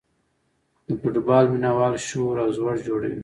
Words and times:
د 0.87 0.89
فوټبال 0.99 1.45
مینه 1.51 1.71
وال 1.77 1.95
شور 2.07 2.35
او 2.43 2.49
ځوږ 2.57 2.77
جوړوي. 2.87 3.19